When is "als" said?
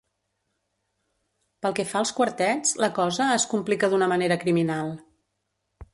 2.01-2.13